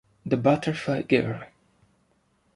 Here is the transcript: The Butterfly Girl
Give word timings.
The 0.25 0.35
Butterfly 0.35 1.03
Girl 1.03 1.43